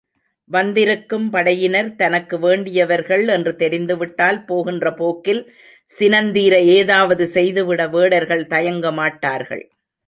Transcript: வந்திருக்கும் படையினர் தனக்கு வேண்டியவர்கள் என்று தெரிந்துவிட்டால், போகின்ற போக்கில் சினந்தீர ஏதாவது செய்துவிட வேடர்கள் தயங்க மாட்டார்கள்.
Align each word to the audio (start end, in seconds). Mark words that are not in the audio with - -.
வந்திருக்கும் 0.49 1.27
படையினர் 1.29 1.91
தனக்கு 1.95 2.39
வேண்டியவர்கள் 2.39 3.25
என்று 3.27 3.53
தெரிந்துவிட்டால், 3.55 4.39
போகின்ற 4.45 4.93
போக்கில் 4.93 5.43
சினந்தீர 5.91 6.55
ஏதாவது 6.77 7.25
செய்துவிட 7.27 7.81
வேடர்கள் 7.87 8.45
தயங்க 8.45 8.87
மாட்டார்கள். 8.91 9.65